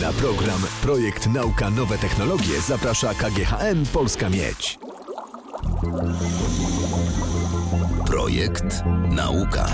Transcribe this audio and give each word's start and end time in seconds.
Na 0.00 0.12
program 0.12 0.60
Projekt 0.82 1.26
Nauka 1.26 1.70
Nowe 1.70 1.98
Technologie 1.98 2.60
zaprasza 2.60 3.14
KGHM 3.14 3.86
Polska 3.92 4.28
Miedź. 4.30 4.78
Projekt 8.06 8.82
Nauka. 9.10 9.66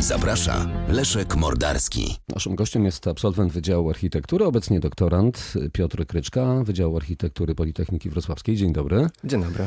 Zaprasza 0.00 0.66
Leszek 0.88 1.36
Mordarski. 1.36 2.16
Naszym 2.28 2.54
gościem 2.54 2.84
jest 2.84 3.06
absolwent 3.06 3.52
Wydziału 3.52 3.90
Architektury, 3.90 4.44
obecnie 4.44 4.80
doktorant 4.80 5.54
Piotr 5.72 6.06
Kryczka, 6.06 6.62
Wydziału 6.64 6.96
Architektury 6.96 7.54
Politechniki 7.54 8.10
Wrocławskiej. 8.10 8.56
Dzień 8.56 8.72
dobry. 8.72 9.06
Dzień 9.24 9.42
dobry. 9.42 9.66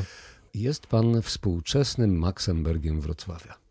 Jest 0.54 0.88
pan 0.88 1.21
współczesnym 1.21 2.18
Maxenbergiem 2.18 3.02
Wrocławia. 3.02 3.62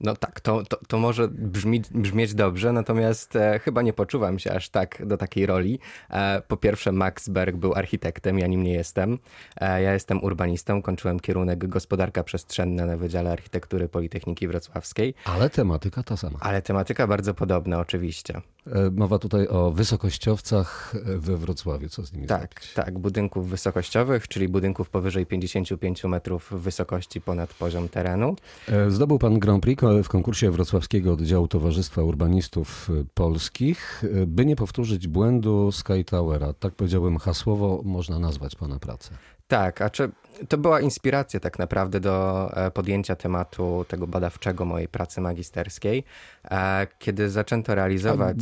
No 0.00 0.16
tak, 0.16 0.40
to, 0.40 0.62
to, 0.62 0.78
to 0.88 0.98
może 0.98 1.28
brzmi, 1.28 1.82
brzmieć 1.90 2.34
dobrze, 2.34 2.72
natomiast 2.72 3.36
e, 3.36 3.58
chyba 3.58 3.82
nie 3.82 3.92
poczuwam 3.92 4.38
się 4.38 4.52
aż 4.52 4.68
tak 4.68 5.06
do 5.06 5.16
takiej 5.16 5.46
roli. 5.46 5.78
E, 6.10 6.42
po 6.48 6.56
pierwsze, 6.56 6.92
Max 6.92 7.28
Berg 7.28 7.56
był 7.56 7.74
architektem, 7.74 8.38
ja 8.38 8.46
nim 8.46 8.62
nie 8.62 8.72
jestem. 8.72 9.18
E, 9.60 9.82
ja 9.82 9.92
jestem 9.92 10.22
urbanistą, 10.24 10.82
kończyłem 10.82 11.20
kierunek 11.20 11.68
gospodarka 11.68 12.24
przestrzenna 12.24 12.86
na 12.86 12.96
Wydziale 12.96 13.32
Architektury 13.32 13.88
Politechniki 13.88 14.48
Wrocławskiej. 14.48 15.14
Ale 15.24 15.50
tematyka 15.50 16.02
ta 16.02 16.16
sama. 16.16 16.38
Ale 16.40 16.62
tematyka 16.62 17.06
bardzo 17.06 17.34
podobna, 17.34 17.78
oczywiście. 17.80 18.40
E, 18.66 18.90
mowa 18.90 19.18
tutaj 19.18 19.48
o 19.48 19.70
wysokościowcach 19.70 20.94
we 21.04 21.36
Wrocławiu. 21.36 21.88
Co 21.88 22.02
z 22.06 22.12
nimi 22.12 22.26
Tak, 22.26 22.40
zrobić? 22.40 22.72
tak, 22.74 22.98
budynków 22.98 23.48
wysokościowych, 23.50 24.28
czyli 24.28 24.48
budynków 24.48 24.90
powyżej 24.90 25.26
55 25.26 26.04
metrów 26.04 26.52
wysokości 26.62 27.20
ponad 27.20 27.54
poziom 27.54 27.88
terenu. 27.88 28.36
E, 28.68 28.90
Zdobył 28.90 29.18
pan 29.18 29.38
Grand 29.38 29.62
Prix 29.62 29.80
w 30.04 30.08
konkursie 30.08 30.50
Wrocławskiego 30.50 31.12
Oddziału 31.12 31.48
Towarzystwa 31.48 32.02
Urbanistów 32.02 32.90
Polskich. 33.14 34.04
By 34.26 34.46
nie 34.46 34.56
powtórzyć 34.56 35.08
błędu 35.08 35.72
Sky 35.72 36.04
Towera, 36.04 36.52
tak 36.52 36.74
powiedziałbym 36.74 37.18
hasłowo, 37.18 37.82
można 37.84 38.18
nazwać 38.18 38.56
pana 38.56 38.78
pracę. 38.78 39.10
Tak, 39.48 39.82
a 39.82 39.90
czy 39.90 40.10
to 40.48 40.58
była 40.58 40.80
inspiracja 40.80 41.40
tak 41.40 41.58
naprawdę 41.58 42.00
do 42.00 42.50
e, 42.56 42.70
podjęcia 42.70 43.16
tematu 43.16 43.84
tego 43.88 44.06
badawczego 44.06 44.64
mojej 44.64 44.88
pracy 44.88 45.20
magisterskiej, 45.20 46.04
E, 46.50 46.86
kiedy 46.98 47.30
zaczęto 47.30 47.74
realizować. 47.74 48.36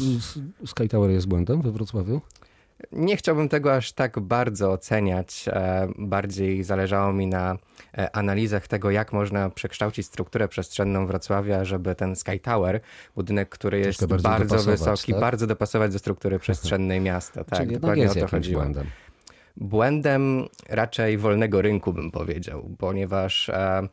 A 0.62 0.67
Sky 0.67 0.89
Tower 0.89 1.11
jest 1.11 1.28
błędem 1.28 1.62
we 1.62 1.72
Wrocławiu? 1.72 2.20
Nie 2.92 3.16
chciałbym 3.16 3.48
tego 3.48 3.75
aż 3.75 3.92
tak 3.92 4.20
bardzo 4.20 4.72
oceniać. 4.72 5.44
e, 5.48 5.88
Bardziej 5.98 6.64
zależało 6.64 7.12
mi 7.12 7.27
na 7.27 7.56
e, 7.98 8.16
analizach 8.16 8.69
tego, 8.69 8.91
jak 8.91 9.12
można 9.12 9.50
przekształcić 9.50 10.06
strukturę 10.06 10.48
przestrzenną 10.48 11.06
Wrocławia, 11.06 11.64
żeby 11.64 11.94
ten 11.94 12.16
Sky 12.16 12.41
Tower, 12.41 12.80
budynek, 13.16 13.48
który 13.48 13.78
jest 13.78 14.06
bardzo 14.06 14.28
dopasować, 14.44 14.64
wysoki, 14.80 15.12
tak? 15.12 15.20
bardzo 15.20 15.47
dopasować 15.47 15.92
do 15.92 15.98
struktury 15.98 16.39
przestrzennej 16.39 17.00
miasta. 17.00 17.44
Tak, 17.44 17.58
Czyli 17.58 17.61
jednak 17.72 17.80
dokładnie 17.80 18.02
jest 18.05 18.16
o 18.16 18.20
to 18.20 18.28
chodziło. 18.28 18.62
błędem. 18.62 18.86
błędem 19.56 20.46
raczej 20.69 21.19
wolnego 21.19 21.62
rynku, 21.62 21.92
bym 21.92 22.11
powiedział, 22.11 22.69
ponieważ 22.78 23.48
e, 23.48 23.89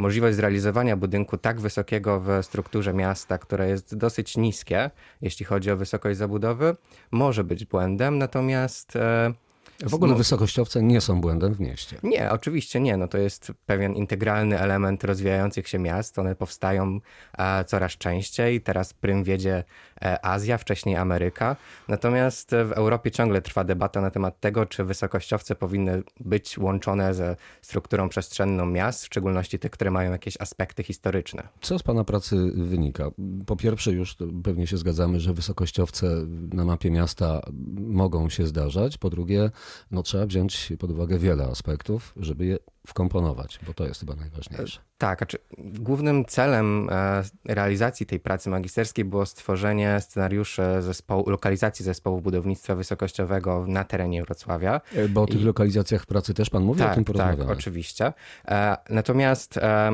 możliwość 0.00 0.36
zrealizowania 0.36 0.96
budynku 0.96 1.36
tak 1.36 1.60
wysokiego 1.60 2.20
w 2.20 2.30
strukturze 2.42 2.94
miasta, 2.94 3.38
które 3.38 3.68
jest 3.68 3.96
dosyć 3.96 4.36
niskie, 4.36 4.90
jeśli 5.20 5.46
chodzi 5.46 5.70
o 5.70 5.76
wysokość 5.76 6.18
zabudowy, 6.18 6.76
może 7.10 7.44
być 7.44 7.64
błędem, 7.64 8.18
natomiast. 8.18 8.96
E, 8.96 9.32
W 9.86 9.94
ogóle 9.94 10.12
no, 10.12 10.18
wysokościowce 10.18 10.82
nie 10.82 11.00
są 11.00 11.20
błędem 11.20 11.54
w 11.54 11.60
mieście. 11.60 11.96
nie, 12.02 12.30
oczywiście 12.30 12.80
nie. 12.80 12.96
No 12.96 13.08
to 13.08 13.18
jest 13.18 13.52
pewien 13.66 13.94
integralny 13.94 14.58
element 14.60 15.04
rozwijających 15.04 15.68
się 15.68 15.78
miast. 15.78 16.18
One 16.18 16.34
powstają 16.34 17.00
e, 17.38 17.64
coraz 17.64 17.92
częściej. 17.92 18.60
Teraz 18.60 18.92
prym 18.94 19.24
wiedzie 19.24 19.64
Azja, 20.22 20.58
wcześniej 20.58 20.96
Ameryka. 20.96 21.56
Natomiast 21.88 22.52
e, 22.52 22.64
w 22.64 22.72
Europie 22.72 23.10
ciągle 23.10 23.42
trwa 23.42 23.64
debata 23.64 24.00
na 24.00 24.10
temat 24.10 24.40
tego, 24.40 24.66
czy 24.66 24.84
wysokościowce 24.84 25.54
powinny 25.54 26.02
być 26.20 26.58
łączone 26.58 27.14
ze 27.14 27.36
strukturą 27.62 28.08
przestrzenną 28.08 28.66
miast, 28.66 29.02
w 29.02 29.06
szczególności 29.06 29.58
tych, 29.58 29.70
które 29.70 29.90
mają 29.90 30.12
jakieś 30.12 30.40
aspekty 30.40 30.82
historyczne. 30.82 31.48
Co 31.60 31.78
z 31.78 31.82
Pana 31.82 32.04
pracy 32.04 32.36
wynika? 32.54 33.10
Po 33.46 33.56
pierwsze, 33.56 33.92
już 33.92 34.16
pewnie 34.44 34.66
się 34.66 34.76
zgadzamy, 34.76 35.20
że 35.20 35.32
wysokościowce 35.32 36.06
na 36.52 36.64
mapie 36.64 36.90
miasta 36.90 37.40
mogą 37.76 38.28
się 38.28 38.46
zdarzać. 38.46 38.98
Po 38.98 39.10
drugie, 39.10 39.50
no, 39.90 40.02
trzeba 40.02 40.26
wziąć 40.26 40.72
pod 40.78 40.90
uwagę 40.90 41.18
wiele 41.18 41.44
aspektów, 41.44 42.12
żeby 42.16 42.46
je 42.46 42.58
wkomponować, 42.86 43.58
bo 43.66 43.74
to 43.74 43.86
jest 43.86 44.00
chyba 44.00 44.14
najważniejsze. 44.14 44.80
Tak, 44.98 45.22
a 45.22 45.26
czy 45.26 45.38
głównym 45.58 46.24
celem 46.24 46.88
e, 46.90 47.22
realizacji 47.48 48.06
tej 48.06 48.20
pracy 48.20 48.50
magisterskiej 48.50 49.04
było 49.04 49.26
stworzenie 49.26 50.00
scenariuszy 50.00 50.62
zespołu, 50.80 51.30
lokalizacji 51.30 51.84
zespołu 51.84 52.20
budownictwa 52.20 52.74
wysokościowego 52.74 53.64
na 53.68 53.84
terenie 53.84 54.22
Wrocławia. 54.24 54.80
E, 54.94 55.08
Bo 55.08 55.22
o 55.22 55.26
tych 55.26 55.40
I- 55.40 55.44
lokalizacjach 55.44 56.06
pracy 56.06 56.34
też 56.34 56.50
Pan 56.50 56.62
mówi, 56.62 56.82
o 56.82 56.84
tym 56.84 56.94
Tak, 56.94 56.96
tak, 56.96 57.06
porozmawiamy. 57.06 57.52
oczywiście. 57.52 58.12
E, 58.48 58.76
Natomiast 58.90 59.56
e, 59.56 59.90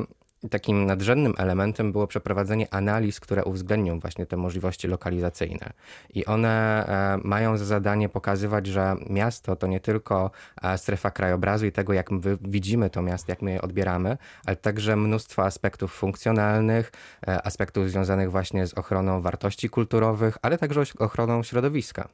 takim 0.50 0.86
nadrzędnym 0.86 1.34
elementem 1.38 1.92
było 1.92 2.06
przeprowadzenie 2.06 2.74
analiz, 2.74 3.20
które 3.20 3.44
uwzględnią 3.44 4.00
właśnie 4.00 4.26
te 4.26 4.36
możliwości 4.36 4.88
lokalizacyjne. 4.88 5.72
I 6.14 6.24
one 6.24 6.86
e, 6.86 7.18
mają 7.24 7.56
za 7.56 7.64
zadanie 7.64 8.08
pokazywać, 8.08 8.66
że 8.66 8.96
miasto 9.10 9.56
to 9.56 9.66
nie 9.66 9.80
tylko 9.80 10.30
e, 10.62 10.78
strefa 10.78 11.10
krajobrazu 11.10 11.66
i 11.66 11.72
tego, 11.72 11.92
jak 11.92 12.10
my 12.10 12.20
widzimy 12.40 12.90
to 12.90 13.02
miasto, 13.02 13.32
jak 13.32 13.42
my 13.42 13.52
je 13.52 13.62
odbieramy, 13.62 14.16
ale 14.46 14.56
także 14.56 14.96
mnóstwo 14.96 15.44
aspektów 15.44 15.92
funkcjonalnych, 15.92 16.92
e, 17.28 17.46
aspektów 17.46 17.90
związanych 17.90 18.30
właśnie 18.30 18.66
z 18.66 18.74
ochroną 18.74 19.20
wartości 19.20 19.68
kulturowych, 19.68 20.38
ale 20.42 20.58
także 20.58 20.82
ochroną 20.98 21.42
środowiska. 21.42 22.08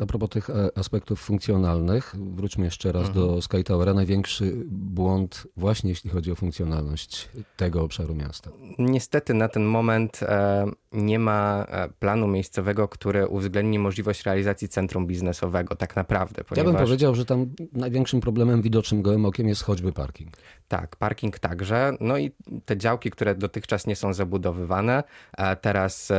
A 0.00 0.06
propos 0.06 0.30
tych 0.30 0.50
aspektów 0.76 1.20
funkcjonalnych, 1.20 2.14
wróćmy 2.16 2.64
jeszcze 2.64 2.92
raz 2.92 3.10
do 3.10 3.42
Sky 3.42 3.64
Towera. 3.64 3.94
Największy 3.94 4.52
błąd 4.70 5.46
właśnie 5.56 5.90
jeśli 5.90 6.10
chodzi 6.10 6.32
o 6.32 6.34
funkcjonalność 6.34 7.28
tego 7.62 7.82
obszaru 7.82 8.14
miasta. 8.14 8.50
Niestety 8.78 9.34
na 9.34 9.48
ten 9.48 9.64
moment 9.64 10.22
e, 10.22 10.66
nie 10.92 11.18
ma 11.18 11.66
e, 11.68 11.88
planu 11.88 12.26
miejscowego, 12.26 12.88
który 12.88 13.26
uwzględni 13.26 13.78
możliwość 13.78 14.22
realizacji 14.22 14.68
centrum 14.68 15.06
biznesowego, 15.06 15.76
tak 15.76 15.96
naprawdę. 15.96 16.34
Ja 16.38 16.44
Ponieważ, 16.44 16.72
bym 16.72 16.82
powiedział, 16.82 17.14
że 17.14 17.24
tam 17.24 17.46
największym 17.72 18.20
problemem 18.20 18.62
widocznym 18.62 19.02
gołym 19.02 19.24
okiem 19.24 19.48
jest 19.48 19.62
choćby 19.62 19.92
parking. 19.92 20.30
Tak, 20.68 20.96
parking 20.96 21.38
także. 21.38 21.92
No 22.00 22.18
i 22.18 22.30
te 22.64 22.76
działki, 22.76 23.10
które 23.10 23.34
dotychczas 23.34 23.86
nie 23.86 23.96
są 23.96 24.12
zabudowywane, 24.12 25.02
e, 25.38 25.56
teraz 25.56 26.12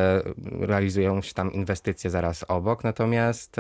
realizują 0.60 1.22
się 1.22 1.34
tam 1.34 1.54
inwestycje 1.54 2.10
zaraz 2.10 2.46
obok, 2.48 2.84
natomiast 2.84 3.56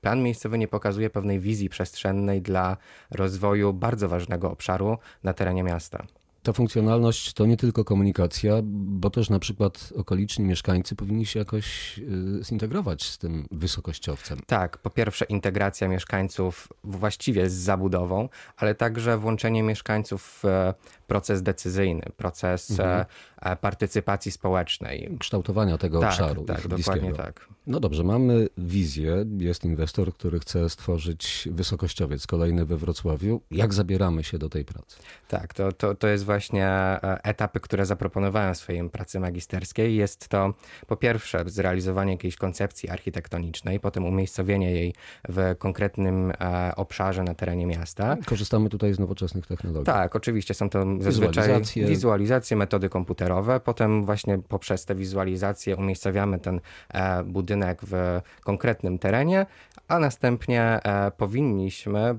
plan 0.00 0.22
miejscowy 0.22 0.58
nie 0.58 0.68
pokazuje 0.68 1.10
pewnej 1.10 1.40
wizji 1.40 1.68
przestrzennej 1.68 2.42
dla 2.42 2.76
rozwoju 3.10 3.72
bardzo 3.72 4.08
ważnego 4.08 4.50
obszaru 4.50 4.98
na 5.22 5.32
terenie 5.32 5.62
miasta. 5.62 6.06
Ta 6.42 6.52
funkcjonalność 6.52 7.32
to 7.32 7.46
nie 7.46 7.56
tylko 7.56 7.84
komunikacja, 7.84 8.54
bo 8.64 9.10
też 9.10 9.30
na 9.30 9.38
przykład 9.38 9.92
okoliczni 9.96 10.44
mieszkańcy 10.44 10.96
powinni 10.96 11.26
się 11.26 11.38
jakoś 11.38 11.98
y, 11.98 12.44
zintegrować 12.44 13.04
z 13.04 13.18
tym 13.18 13.46
wysokościowcem. 13.50 14.38
Tak, 14.46 14.78
po 14.78 14.90
pierwsze 14.90 15.24
integracja 15.24 15.88
mieszkańców 15.88 16.68
właściwie 16.84 17.50
z 17.50 17.54
zabudową, 17.54 18.28
ale 18.56 18.74
także 18.74 19.18
włączenie 19.18 19.62
mieszkańców 19.62 20.42
w 20.42 20.72
proces 21.12 21.42
decyzyjny, 21.42 22.02
proces 22.16 22.80
e, 22.80 23.06
e, 23.40 23.56
partycypacji 23.56 24.32
społecznej. 24.32 25.16
Kształtowania 25.18 25.78
tego 25.78 26.00
Tak, 26.00 26.10
obszaru. 26.10 26.44
tak, 26.44 26.68
dokładnie 26.68 27.12
tak. 27.12 27.48
No 27.66 27.80
dobrze, 27.80 28.04
mamy 28.04 28.48
wizję. 28.58 29.24
Jest 29.38 29.64
inwestor, 29.64 30.14
który 30.14 30.40
chce 30.40 30.70
stworzyć 30.70 31.48
wysokościowiec 31.50 32.26
kolejny 32.26 32.64
we 32.64 32.76
Wrocławiu. 32.76 33.40
Jak 33.50 33.74
zabieramy 33.74 34.24
się 34.24 34.38
do 34.38 34.48
tej 34.48 34.64
pracy? 34.64 34.96
Tak, 35.28 35.54
to, 35.54 35.72
to, 35.72 35.94
to 35.94 36.08
jest 36.08 36.24
właśnie 36.24 36.66
e, 36.66 37.24
etapy, 37.24 37.60
które 37.60 37.86
zaproponowałem 37.86 38.54
w 38.54 38.56
swojej 38.56 38.90
pracy 38.90 39.20
magisterskiej. 39.20 39.96
Jest 39.96 40.28
to 40.28 40.54
po 40.86 40.96
pierwsze 40.96 41.44
zrealizowanie 41.46 42.12
jakiejś 42.12 42.36
koncepcji 42.36 42.88
architektonicznej, 42.88 43.80
potem 43.80 44.04
umiejscowienie 44.04 44.72
jej 44.72 44.94
w 45.28 45.54
konkretnym 45.58 46.32
obszarze 46.76 47.22
na 47.22 47.34
terenie 47.34 47.66
miasta. 47.66 48.16
Korzystamy 48.26 48.68
tutaj 48.68 48.94
z 48.94 48.98
nowoczesnych 48.98 49.46
technologii. 49.46 49.86
Tak, 49.86 50.16
oczywiście 50.16 50.54
są 50.54 50.70
to 50.70 50.84
zazwyczaj 51.02 51.44
Wizualizacje. 51.44 51.86
wizualizacje, 51.86 52.56
metody 52.56 52.88
komputerowe. 52.88 53.60
Potem 53.60 54.04
właśnie 54.04 54.38
poprzez 54.38 54.84
te 54.84 54.94
wizualizacje 54.94 55.76
umiejscowiamy 55.76 56.38
ten 56.38 56.60
e, 56.94 57.24
budynek 57.24 57.80
w 57.82 58.20
konkretnym 58.44 58.98
terenie, 58.98 59.46
a 59.88 59.98
następnie 59.98 60.62
e, 60.62 61.10
powinniśmy 61.10 62.18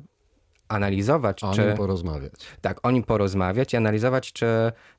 analizować, 0.68 1.44
O 1.44 1.52
czy 1.54 1.66
nim 1.68 1.78
porozmawiać. 1.78 2.32
tak, 2.62 2.80
o 2.88 2.92
nim 2.92 3.04
porozmawiać 3.04 3.74
i 3.74 3.78
analizować, 3.78 4.34
czy 4.34 4.46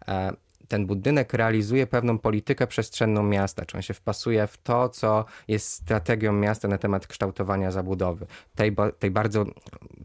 e, 0.08 0.30
ten 0.68 0.86
budynek 0.86 1.32
realizuje 1.32 1.86
pewną 1.86 2.18
politykę 2.18 2.66
przestrzenną 2.66 3.22
miasta, 3.22 3.64
czy 3.64 3.76
on 3.76 3.82
się 3.82 3.94
wpasuje 3.94 4.46
w 4.46 4.58
to, 4.58 4.88
co 4.88 5.24
jest 5.48 5.68
strategią 5.68 6.32
miasta 6.32 6.68
na 6.68 6.78
temat 6.78 7.06
kształtowania 7.06 7.70
zabudowy. 7.70 8.26
Tej, 8.54 8.76
tej 8.98 9.10
bardzo 9.10 9.44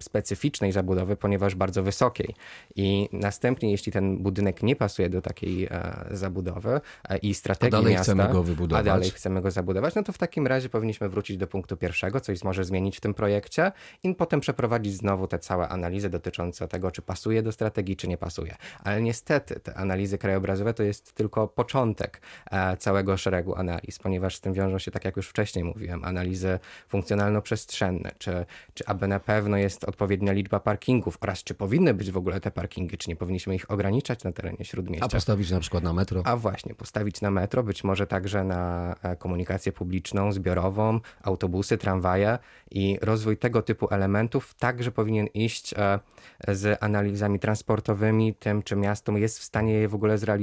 specyficznej 0.02 0.72
zabudowy, 0.72 1.16
ponieważ 1.16 1.56
bardzo 1.56 1.84
wysokiej. 1.84 2.36
I 2.76 3.10
następnie, 3.14 3.72
jeśli 3.72 3.92
ten 3.92 4.18
budynek 4.18 4.64
nie 4.64 4.76
pasuje 4.76 5.10
do 5.10 5.22
takiej 5.22 5.66
e, 5.66 6.06
zabudowy 6.12 6.82
e, 7.10 7.18
i 7.18 7.34
strategii 7.34 7.78
a 7.78 7.82
dalej 7.82 7.94
miasta, 7.94 8.14
chcemy 8.14 8.34
go 8.34 8.44
wybudować. 8.44 8.82
a 8.82 8.90
dalej 8.90 9.10
chcemy 9.10 9.42
go 9.42 9.52
zabudować, 9.52 9.96
no 9.96 10.04
to 10.04 10.14
w 10.14 10.18
takim 10.18 10.48
razie 10.48 10.70
powinniśmy 10.70 11.10
wrócić 11.10 11.38
do 11.38 11.48
punktu 11.48 11.78
pierwszego, 11.78 12.20
coś 12.20 12.44
może 12.44 12.64
zmienić 12.64 12.98
w 12.98 13.02
tym 13.02 13.14
projekcie 13.14 13.72
i 14.04 14.16
potem 14.16 14.40
przeprowadzić 14.40 14.94
znowu 14.94 15.28
te 15.28 15.40
całe 15.40 15.70
analizy 15.70 16.10
dotyczące 16.10 16.68
tego, 16.68 16.92
czy 16.92 17.02
pasuje 17.02 17.44
do 17.44 17.52
strategii, 17.52 17.96
czy 17.96 18.08
nie 18.08 18.18
pasuje. 18.18 18.56
Ale 18.84 19.02
niestety 19.02 19.60
te 19.60 19.74
analizy 19.74 20.18
krajobrazowe 20.18 20.49
to 20.74 20.84
jest 20.84 21.14
tylko 21.14 21.48
początek 21.48 22.22
e, 22.52 22.78
całego 22.78 23.18
szeregu 23.18 23.56
analiz, 23.56 24.00
ponieważ 24.00 24.36
z 24.36 24.42
tym 24.42 24.54
wiążą 24.54 24.80
się, 24.80 24.92
tak 24.92 25.06
jak 25.06 25.18
już 25.18 25.30
wcześniej 25.30 25.64
mówiłem, 25.64 26.04
analizy 26.06 26.60
funkcjonalno-przestrzenne, 26.92 28.12
czy, 28.18 28.46
czy 28.74 28.86
aby 28.86 29.08
na 29.08 29.20
pewno 29.20 29.58
jest 29.58 29.84
odpowiednia 29.84 30.32
liczba 30.32 30.60
parkingów 30.60 31.18
oraz 31.22 31.44
czy 31.44 31.54
powinny 31.54 31.94
być 31.94 32.12
w 32.12 32.18
ogóle 32.18 32.40
te 32.40 32.52
parkingi, 32.52 32.98
czy 32.98 33.10
nie 33.10 33.16
powinniśmy 33.16 33.56
ich 33.56 33.72
ograniczać 33.72 34.24
na 34.24 34.32
terenie 34.32 34.66
Śródmieścia. 34.66 35.06
A 35.06 35.10
postawić 35.10 35.52
na 35.52 35.60
przykład 35.60 35.84
na 35.84 35.94
metro? 35.94 36.22
A 36.26 36.36
właśnie, 36.36 36.76
postawić 36.76 37.22
na 37.22 37.32
metro, 37.32 37.64
być 37.64 37.84
może 37.84 38.08
także 38.08 38.44
na 38.44 38.96
e, 39.04 39.16
komunikację 39.16 39.72
publiczną, 39.72 40.32
zbiorową, 40.32 41.00
autobusy, 41.24 41.78
tramwaje 41.78 42.38
i 42.72 42.98
rozwój 43.02 43.38
tego 43.38 43.62
typu 43.62 43.88
elementów 43.92 44.54
także 44.54 44.92
powinien 44.92 45.28
iść 45.28 45.74
e, 45.74 46.00
z 46.48 46.84
analizami 46.84 47.40
transportowymi, 47.40 48.34
tym 48.34 48.64
czy 48.64 48.76
miasto 48.76 49.18
jest 49.18 49.40
w 49.40 49.44
stanie 49.44 49.74
je 49.74 49.88
w 49.88 49.96
ogóle 49.96 50.18
zrealizować. 50.18 50.39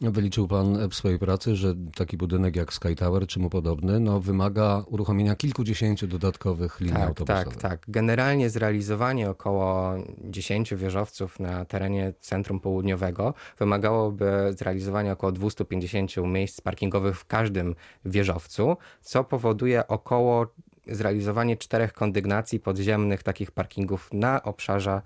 Wyliczył 0.00 0.48
pan 0.48 0.88
w 0.88 0.94
swojej 0.94 1.18
pracy, 1.18 1.56
że 1.56 1.74
taki 1.94 2.16
budynek 2.16 2.56
jak 2.56 2.72
Sky 2.72 2.96
Tower 2.96 3.26
czy 3.26 3.40
mu 3.40 3.50
podobny 3.50 4.00
no, 4.00 4.20
wymaga 4.20 4.84
uruchomienia 4.86 5.36
kilkudziesięciu 5.36 6.06
dodatkowych 6.06 6.80
linii 6.80 6.96
tak, 6.96 7.08
autobusowych. 7.08 7.56
Tak, 7.56 7.70
tak. 7.70 7.84
Generalnie 7.88 8.50
zrealizowanie 8.50 9.30
około 9.30 9.94
10 10.24 10.74
wieżowców 10.74 11.40
na 11.40 11.64
terenie 11.64 12.12
centrum 12.20 12.60
południowego 12.60 13.34
wymagałoby 13.58 14.54
zrealizowania 14.58 15.12
około 15.12 15.32
250 15.32 16.16
miejsc 16.16 16.60
parkingowych 16.60 17.18
w 17.18 17.26
każdym 17.26 17.74
wieżowcu, 18.04 18.76
co 19.02 19.24
powoduje 19.24 19.88
około 19.88 20.46
zrealizowanie 20.86 21.56
czterech 21.56 21.92
kondygnacji 21.92 22.60
podziemnych 22.60 23.22
takich 23.22 23.50
parkingów 23.50 24.08
na 24.12 24.42
obszarze 24.42 25.02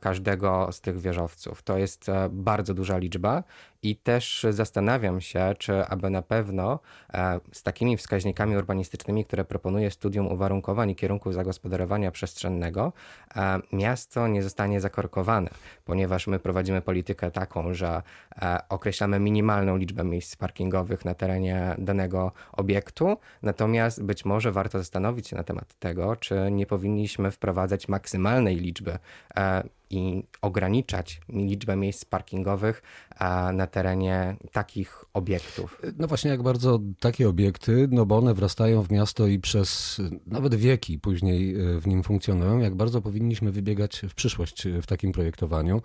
każdego 0.00 0.72
z 0.72 0.80
tych 0.80 1.00
wieżowców. 1.00 1.62
To 1.62 1.78
jest 1.78 2.08
e, 2.08 2.28
bardzo 2.32 2.74
duża 2.74 2.98
liczba 2.98 3.42
i 3.82 3.96
też 3.96 4.46
zastanawiam 4.50 5.20
się, 5.20 5.54
czy 5.58 5.86
aby 5.86 6.10
na 6.10 6.22
pewno 6.22 6.78
e, 7.14 7.40
z 7.52 7.62
takimi 7.62 7.96
wskaźnikami 7.96 8.56
urbanistycznymi, 8.56 9.24
które 9.24 9.44
proponuje 9.44 9.90
studium 9.90 10.26
uwarunkowań 10.26 10.90
i 10.90 10.96
kierunków 10.96 11.34
zagospodarowania 11.34 12.10
przestrzennego, 12.10 12.92
miasto 13.72 14.28
nie 14.28 14.42
zostanie 14.42 14.80
zakorkowane, 14.80 15.50
ponieważ 15.84 16.26
my 16.26 16.38
prowadzimy 16.38 16.82
politykę 16.82 17.30
taką, 17.30 17.74
że 17.74 18.02
określamy 18.68 19.20
minimalną 19.20 19.76
liczbę 19.76 20.04
miejsc 20.04 20.36
parkingowych 20.36 21.04
na 21.04 21.14
terenie 21.14 21.74
danego 21.78 22.32
obiektu, 22.52 23.16
natomiast 23.42 24.02
być 24.02 24.24
może 24.24 24.52
warto 24.52 24.78
zastanowić 24.78 25.28
się 25.28 25.36
na 25.36 25.42
temat 25.42 25.74
tego, 25.78 26.16
czy 26.16 26.48
nie 26.50 26.66
powinniśmy 26.66 27.30
wprowadzać 27.30 27.88
maksymalnej 27.88 28.56
liczby 28.56 28.98
e, 29.34 29.37
i 29.90 30.22
ograniczać 30.42 31.20
liczbę 31.28 31.76
miejsc 31.76 32.04
parkingowych 32.04 32.82
e, 33.20 33.52
na 33.52 33.66
terenie 33.66 34.36
takich 34.52 35.04
obiektów. 35.14 35.82
No 35.98 36.06
właśnie, 36.06 36.30
jak 36.30 36.42
bardzo 36.42 36.80
takie 37.00 37.28
obiekty, 37.28 37.88
no 37.90 38.06
bo 38.06 38.18
one 38.18 38.34
wrastają 38.34 38.82
w 38.82 38.90
miasto 38.90 39.26
i 39.26 39.38
przez 39.38 40.00
nawet 40.26 40.54
wieki 40.54 40.98
później 40.98 41.54
e, 41.54 41.80
w 41.80 41.86
nim 41.86 42.02
funkcjonują, 42.02 42.58
jak 42.58 42.74
bardzo 42.74 43.02
powinniśmy 43.02 43.52
wybiegać 43.52 44.02
w 44.08 44.14
przyszłość 44.14 44.68
w 44.82 44.86
takim 44.86 45.12
projektowaniu. 45.12 45.82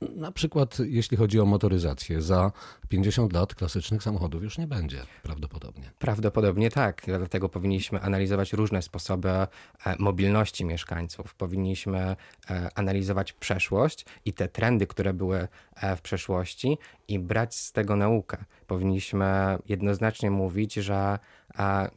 Na 0.00 0.32
przykład 0.32 0.78
jeśli 0.78 1.16
chodzi 1.16 1.40
o 1.40 1.44
motoryzację, 1.44 2.22
za 2.22 2.52
50 2.88 3.32
lat 3.32 3.54
klasycznych 3.54 4.02
samochodów 4.02 4.42
już 4.42 4.58
nie 4.58 4.66
będzie 4.66 5.02
prawdopodobnie. 5.22 5.90
Prawdopodobnie 5.98 6.70
tak, 6.70 7.02
dlatego 7.06 7.48
powinniśmy 7.48 8.00
analizować 8.00 8.52
różne 8.52 8.82
sposoby 8.82 9.28
e, 9.28 9.48
mobilności 9.98 10.64
mieszkańców. 10.64 11.34
Powinniśmy 11.34 11.98
e, 11.98 12.68
analizować 12.74 13.32
przeszłość 13.32 14.04
i 14.24 14.32
te 14.32 14.48
trendy, 14.48 14.86
które 14.86 15.14
były 15.14 15.48
e, 15.76 15.96
w 15.96 16.02
przeszłości 16.02 16.78
i 17.08 17.18
brać 17.18 17.54
z 17.54 17.72
tego 17.72 17.96
naukę. 17.96 18.44
Powinniśmy 18.66 19.58
jednoznacznie 19.68 20.30
mówić, 20.30 20.74
że 20.74 21.18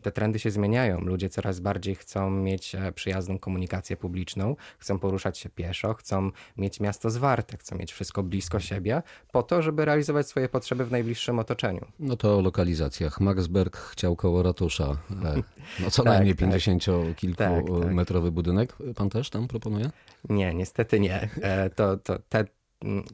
te 0.02 0.12
trendy 0.12 0.40
się 0.40 0.52
zmieniają. 0.52 1.02
Ludzie 1.02 1.30
coraz 1.30 1.60
bardziej 1.60 1.96
chcą 1.96 2.30
mieć 2.30 2.76
e, 2.76 2.92
przyjazną 2.92 3.40
komunikację 3.40 3.98
publiczną, 3.98 4.56
chcą 4.80 5.00
poruszać 5.00 5.38
się 5.38 5.50
pieszo, 5.50 5.94
chcą 5.94 6.32
mieć 6.58 6.80
miasto 6.80 7.10
zwarte, 7.10 7.58
chcą 7.58 7.76
mieć 7.76 7.94
wszystko 7.94 8.24
blisko 8.24 8.60
siebie, 8.60 9.02
po 9.32 9.44
to, 9.44 9.62
żeby 9.62 9.86
realizować 9.86 10.28
swoje 10.28 10.50
potrzeby 10.50 10.86
w 10.86 10.92
najbliższym 10.92 11.40
otoczeniu. 11.40 11.86
No 12.00 12.18
to 12.18 12.38
o 12.38 12.42
lokalizacjach. 12.42 13.20
Maxberg 13.20 13.78
chciał 13.78 14.16
koło 14.16 14.44
ratusza. 14.44 14.98
E, 15.24 15.44
no 15.80 15.92
co 15.92 16.04
tak, 16.04 16.14
najmniej 16.14 16.36
50-kilkumetrowy 16.36 18.06
tak, 18.06 18.24
tak. 18.24 18.32
budynek. 18.32 18.76
Pan 18.96 19.10
też 19.10 19.30
tam 19.30 19.48
proponuje? 19.48 19.90
Nie, 20.30 20.54
niestety 20.54 21.00
nie. 21.00 21.30
E, 21.42 21.70
to, 21.70 21.98
to 21.98 22.20
te 22.30 22.46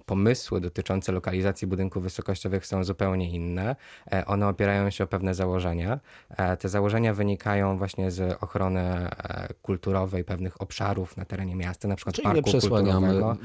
pomysły 0.06 0.62
dotyczące 0.62 1.12
lokalizacji 1.12 1.68
budynków 1.68 2.04
wysokościowych 2.04 2.66
są 2.66 2.84
zupełnie 2.84 3.32
inne. 3.32 3.76
E, 4.12 4.26
one 4.26 4.48
opierają 4.48 4.90
się 4.90 5.04
o 5.04 5.08
pewne 5.08 5.34
założenia. 5.34 6.00
E, 6.30 6.58
te 6.58 6.70
założenia 6.70 7.14
wynikają 7.14 7.78
właśnie 7.78 8.12
z 8.12 8.38
ochrony 8.44 8.82
e, 8.82 9.54
kulturowej 9.62 10.24
pewnych 10.24 10.62
obszarów 10.62 11.18
na 11.18 11.26
terenie 11.26 11.56
miasta, 11.56 11.88
na 11.88 11.96
przykład 11.96 12.16
Czyli 12.16 12.24
parku 12.24 12.38
nie 12.38 12.44
przesłaniamy 12.44 13.08
kulturowego. 13.08 13.38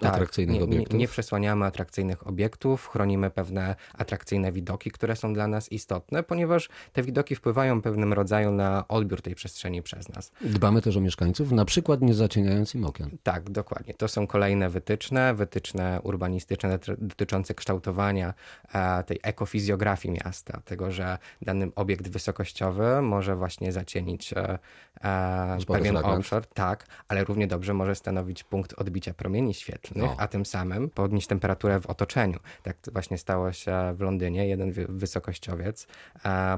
Tak, 0.00 0.14
atrakcyjnych 0.14 0.56
nie, 0.56 0.64
obiektów. 0.64 0.92
Nie, 0.92 0.98
nie 0.98 1.08
przesłaniamy 1.08 1.64
atrakcyjnych 1.64 2.26
obiektów, 2.26 2.88
chronimy 2.88 3.30
pewne 3.30 3.76
atrakcyjne 3.94 4.52
widoki, 4.52 4.90
które 4.90 5.16
są 5.16 5.34
dla 5.34 5.46
nas 5.46 5.72
istotne, 5.72 6.22
ponieważ 6.22 6.68
te 6.92 7.02
widoki 7.02 7.34
wpływają 7.34 7.82
pewnym 7.82 8.12
rodzaju 8.12 8.50
na 8.50 8.88
odbiór 8.88 9.22
tej 9.22 9.34
przestrzeni 9.34 9.82
przez 9.82 10.08
nas. 10.08 10.32
Dbamy 10.40 10.82
też 10.82 10.96
o 10.96 11.00
mieszkańców, 11.00 11.52
na 11.52 11.64
przykład 11.64 12.02
nie 12.02 12.14
zacieniając 12.14 12.74
im 12.74 12.84
okien. 12.84 13.18
Tak, 13.22 13.50
dokładnie. 13.50 13.94
To 13.94 14.08
są 14.08 14.26
kolejne 14.26 14.70
wytyczne, 14.70 15.34
wytyczne 15.34 15.63
wytyczne 15.64 16.00
urbanistyczne 16.02 16.78
dotyczące 16.98 17.54
kształtowania 17.54 18.34
e, 18.72 19.04
tej 19.04 19.20
ekofizjografii 19.22 20.14
miasta, 20.14 20.60
tego, 20.64 20.92
że 20.92 21.18
dany 21.42 21.70
obiekt 21.76 22.08
wysokościowy 22.08 23.02
może 23.02 23.36
właśnie 23.36 23.72
zacienić 23.72 24.32
e, 24.32 24.58
e, 25.04 25.58
pewien 25.66 25.94
fragment. 25.94 26.18
obszar, 26.18 26.46
tak, 26.46 26.86
ale 27.08 27.24
równie 27.24 27.46
dobrze 27.46 27.74
może 27.74 27.94
stanowić 27.94 28.44
punkt 28.44 28.72
odbicia 28.72 29.14
promieni 29.14 29.54
świetlnych, 29.54 30.04
no. 30.04 30.16
a 30.18 30.28
tym 30.28 30.46
samym 30.46 30.90
podnieść 30.90 31.26
temperaturę 31.26 31.80
w 31.80 31.86
otoczeniu. 31.86 32.38
Tak 32.62 32.76
właśnie 32.92 33.18
stało 33.18 33.52
się 33.52 33.94
w 33.94 34.00
Londynie. 34.00 34.48
Jeden 34.48 34.72
wysokościowiec 34.72 35.86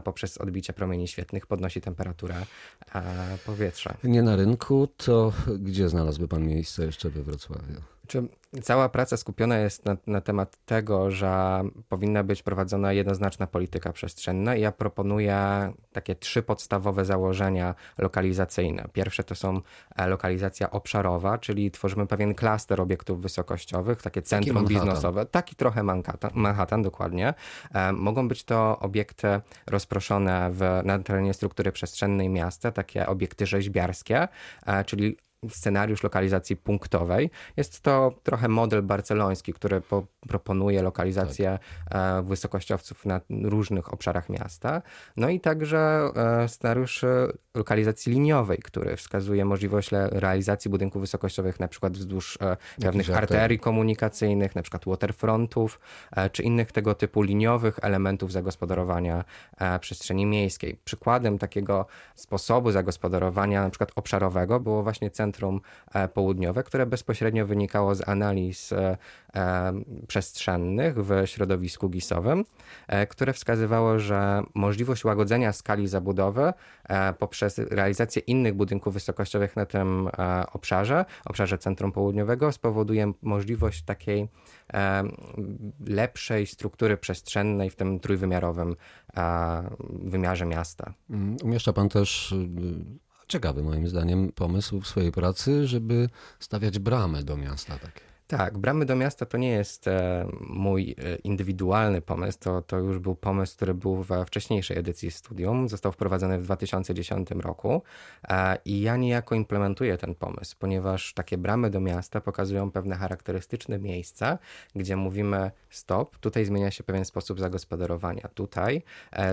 poprzez 0.05 0.39
odbicie 0.39 0.73
promieni 0.73 1.09
świetlnych 1.09 1.47
podnosi 1.47 1.81
temperaturę 1.81 2.35
powietrza. 3.47 3.95
Nie 4.05 4.23
na 4.23 4.37
rynku, 4.37 4.89
to 4.97 5.33
gdzie 5.59 5.89
znalazłby 5.89 6.29
pan 6.29 6.47
miejsce 6.47 6.85
jeszcze 6.85 7.11
we 7.11 7.23
Wrocławiu? 7.23 7.96
Czy 8.07 8.29
cała 8.63 8.89
praca 8.89 9.17
skupiona 9.17 9.59
jest 9.59 9.85
na, 9.85 9.97
na, 10.07 10.21
temat 10.21 10.57
tego, 10.65 11.11
że 11.11 11.63
powinna 11.89 12.25
być 12.25 12.43
prowadzona 12.43 12.93
jednoznaczna 12.93 13.47
polityka 13.47 13.93
przestrzenna 13.93 14.57
i 14.57 14.61
ja 14.61 14.73
proponuję 14.73 15.37
takie 15.93 16.15
trzy 16.15 16.43
podstawowe 16.43 17.05
założenia 17.05 17.75
lokalizacyjne. 17.99 18.89
Pierwsze 18.93 19.25
to 19.25 19.35
są 19.35 19.61
e, 19.97 20.07
lokalizacja 20.07 20.71
obszarowa, 20.71 21.39
czyli 21.39 21.71
tworzymy 21.71 22.07
pewien 22.07 22.35
klaster 22.35 22.81
obiektów 22.81 23.23
wysokościowych, 23.23 24.03
takie 24.03 24.23
centrum 24.23 24.57
taki 24.57 24.75
biznesowe, 24.75 25.27
taki 25.27 25.57
trochę 25.57 25.83
Manhattan, 25.83 26.31
Manhattan 26.35 26.83
dokładnie. 26.83 27.35
E, 27.75 27.93
mogą 27.93 28.29
być 28.29 28.45
to 28.45 28.79
obiekty 28.79 29.41
rozproszone 29.67 30.51
w, 30.53 30.81
na 30.85 30.99
terenie 30.99 31.35
struktury 31.35 31.73
przestrzennej 31.73 32.29
miasta, 32.29 32.73
takie 32.73 33.07
obiekty 33.07 33.47
rzeźbiarskie, 33.47 34.29
e, 34.67 34.85
czyli 34.85 35.17
scenariusz 35.49 36.03
lokalizacji 36.03 36.57
punktowej. 36.57 37.31
Jest 37.57 37.81
to 37.81 38.13
trochę 38.23 38.49
model 38.49 38.83
barceloński, 38.83 39.53
który 39.53 39.81
po, 39.81 40.07
proponuje 40.29 40.83
lokalizację 40.83 41.59
tak. 41.91 42.25
wysokościowców 42.25 43.07
na 43.07 43.21
różnych 43.43 43.93
obszarach 43.93 44.29
miasta. 44.29 44.83
No 45.17 45.29
i 45.29 45.41
także 45.41 46.11
e, 46.17 46.49
scenariusz 46.49 47.05
lokalizacji 47.55 48.13
liniowej, 48.13 48.59
który 48.59 48.97
wskazuje 48.97 49.45
możliwość 49.45 49.91
realizacji 50.11 50.71
budynków 50.71 51.01
wysokościowych 51.03 51.61
na 51.61 51.69
przykład 51.69 51.93
wzdłuż 51.93 52.39
e, 52.41 52.57
pewnych 52.81 53.17
arterii 53.17 53.59
komunikacyjnych, 53.59 54.57
na 54.57 54.63
przykład 54.63 54.85
waterfrontów, 54.87 55.81
czy 56.33 56.43
innych 56.43 56.73
tego 56.73 56.95
typu 56.95 57.23
liniowych 57.23 57.79
elementów 57.83 58.33
zagospodarowania 58.33 59.25
przestrzeni 59.81 60.27
miejskiej. 60.27 60.79
Przykładem 60.85 61.39
takiego 61.39 61.87
sposobu 62.15 62.71
zagospodarowania 62.71 63.63
na 63.63 63.71
przykład 63.71 63.93
obszarowego 63.97 64.61
było 64.61 64.83
właśnie 64.83 65.11
centrum 65.11 65.36
centrum 65.37 65.61
południowe, 66.15 66.63
które 66.63 66.87
bezpośrednio 66.87 67.47
wynikało 67.47 67.95
z 67.95 68.09
analiz 68.09 68.75
przestrzennych 70.07 71.05
w 71.05 71.27
środowisku 71.27 71.89
gisowym, 71.89 72.45
które 73.09 73.33
wskazywało, 73.33 73.99
że 73.99 74.43
możliwość 74.55 75.05
łagodzenia 75.05 75.53
skali 75.53 75.89
zabudowy 75.89 76.53
poprzez 77.19 77.59
realizację 77.59 78.23
innych 78.23 78.55
budynków 78.55 78.95
wysokościowych 78.95 79.57
na 79.57 79.67
tym 79.67 80.09
obszarze, 80.53 81.05
obszarze 81.25 81.59
centrum 81.59 81.93
południowego, 81.93 82.53
spowoduje 82.53 83.13
możliwość 83.23 83.83
takiej 83.83 84.29
lepszej 85.87 86.47
struktury 86.47 86.97
przestrzennej 86.97 87.71
w 87.71 87.77
tym 87.77 88.01
trójwymiarowym 88.01 88.77
wymiarze 89.91 90.47
miasta. 90.47 90.95
Mm, 91.11 91.37
umieszcza 91.45 91.73
pan 91.73 91.89
też 91.89 92.33
y, 92.33 93.06
ciekawy 93.29 93.63
moim 93.63 93.89
zdaniem 93.89 94.33
pomysł 94.33 94.81
w 94.81 94.87
swojej 94.87 95.13
pracy, 95.13 95.67
żeby 95.67 96.09
stawiać 96.41 96.79
bramy 96.79 97.25
do 97.25 97.37
miasta. 97.37 97.79
Takie. 97.79 98.06
Tak, 98.27 98.59
bramy 98.59 98.87
do 98.87 98.97
miasta 98.97 99.27
to 99.27 99.39
nie 99.39 99.51
jest 99.51 99.89
e, 99.89 100.27
mój 100.41 100.95
e, 100.99 101.17
indywidualny 101.17 102.01
pomysł, 102.01 102.39
to, 102.41 102.63
to 102.63 102.79
już 102.79 102.99
był 102.99 103.15
pomysł, 103.15 103.57
który 103.57 103.75
był 103.75 104.03
we 104.03 104.27
wcześniejszej 104.27 104.79
edycji 104.79 105.11
studium, 105.11 105.69
został 105.69 105.93
wprowadzony 105.93 106.39
w 106.39 106.43
2010 106.43 107.31
roku 107.31 107.83
e, 108.29 108.59
i 108.65 108.81
ja 108.81 108.97
niejako 108.97 109.35
implementuję 109.35 109.99
ten 109.99 110.15
pomysł, 110.15 110.57
ponieważ 110.59 111.15
takie 111.15 111.39
bramy 111.39 111.71
do 111.71 111.81
miasta 111.81 112.21
pokazują 112.21 112.71
pewne 112.71 112.97
charakterystyczne 112.97 113.79
miejsca, 113.79 114.39
gdzie 114.75 114.97
mówimy 114.97 115.51
stop, 115.71 116.19
tutaj 116.19 116.45
zmienia 116.45 116.71
się 116.71 116.85
pewien 116.85 117.05
sposób 117.05 117.41
zagospodarowania, 117.41 118.29
tutaj 118.35 118.83